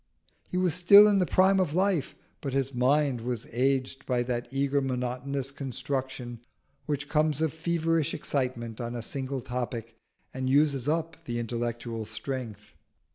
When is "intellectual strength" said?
11.37-12.73